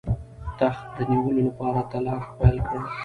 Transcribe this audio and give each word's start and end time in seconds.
تخت 0.59 0.85
د 0.97 0.99
نیولو 1.09 1.41
لپاره 1.49 1.79
تلاښ 1.91 2.25
پیل 2.37 2.57
کړ. 2.67 2.81